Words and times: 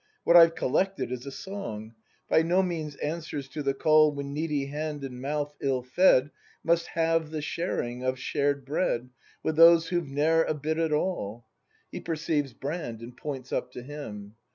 What 0.23 0.35
I've 0.35 0.55
collected 0.55 1.11
is 1.11 1.27
a 1.27 1.31
song,— 1.31 1.93
By 2.27 2.41
no 2.41 2.63
means 2.63 2.95
answers 2.95 3.47
to 3.49 3.61
the 3.61 3.75
call 3.75 4.11
When 4.11 4.33
needy 4.33 4.65
hand 4.65 5.03
and 5.03 5.21
mouth 5.21 5.53
ill 5.61 5.83
fed 5.83 6.31
Must 6.63 6.87
halve 6.87 7.29
the 7.29 7.39
sharing 7.39 8.03
of 8.03 8.17
shared 8.17 8.65
bread 8.65 9.11
With 9.43 9.57
those 9.57 9.89
who've 9.89 10.09
ne'er 10.09 10.41
a 10.43 10.55
bit 10.55 10.79
at 10.79 10.91
all. 10.91 11.45
[He 11.91 11.99
perceives 11.99 12.53
Brand, 12.53 13.01
and 13.01 13.15
points 13.15 13.53
up 13.53 13.71
to 13.73 13.83
him. 13.83 14.33